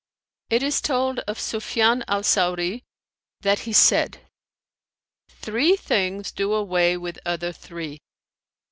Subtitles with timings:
[0.49, 2.81] "It is told of Sufyαn al Saurν[FN#338]
[3.41, 4.27] that he said,
[5.29, 7.99] 'Three things do away with other three.